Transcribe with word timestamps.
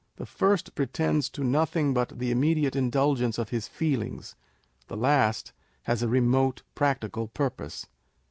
The 0.15 0.25
first 0.25 0.73
pretends 0.73 1.29
to 1.29 1.43
nothing 1.43 1.93
but 1.93 2.17
the 2.17 2.31
immediate 2.31 2.75
indulgence 2.75 3.37
of 3.37 3.49
his 3.49 3.67
feelings: 3.67 4.35
the 4.87 4.97
last 4.97 5.53
has 5.83 6.01
a 6.01 6.07
remote 6.09 6.63
practical 6.73 7.27
purpose. 7.27 7.85